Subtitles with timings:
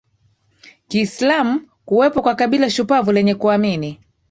[0.87, 3.99] Kiislamu Kuwepo kwa kabila shupavu lenye kuamini